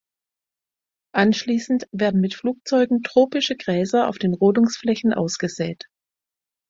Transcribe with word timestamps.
Anschließend 1.13 1.87
werden 1.91 2.21
mit 2.21 2.33
Flugzeugen 2.33 3.03
tropische 3.03 3.55
Gräser 3.55 4.07
auf 4.07 4.17
den 4.17 4.33
Rodungsflächen 4.33 5.13
ausgesät. 5.13 5.85